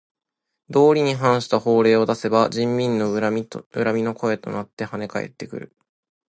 [0.71, 3.31] 道理に反した法令を出せば人民の恨
[3.93, 5.75] みの声となってはね返ってくる。